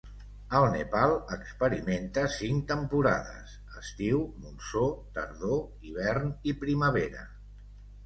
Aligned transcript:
El 0.59 0.63
Nepal 0.75 1.11
experimenta 1.35 2.23
cinc 2.37 2.65
temporades: 2.73 3.55
estiu, 3.83 4.27
monsó, 4.49 4.89
tardor, 5.21 5.65
hivern 5.93 6.37
i 6.53 6.59
primavera. 6.67 7.33